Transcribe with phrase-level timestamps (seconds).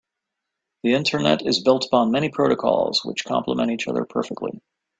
[0.81, 4.59] The internet is built upon many protocols which compliment each other perfectly.